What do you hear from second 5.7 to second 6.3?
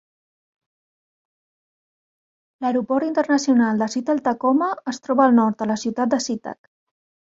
la ciutat de